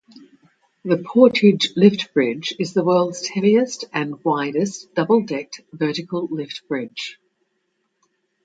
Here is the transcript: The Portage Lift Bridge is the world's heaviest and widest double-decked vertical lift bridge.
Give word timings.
The 0.83 0.97
Portage 0.97 1.73
Lift 1.75 2.11
Bridge 2.15 2.55
is 2.57 2.73
the 2.73 2.83
world's 2.83 3.27
heaviest 3.27 3.85
and 3.93 4.15
widest 4.25 4.91
double-decked 4.95 5.61
vertical 5.73 6.27
lift 6.31 6.67
bridge. 6.67 7.19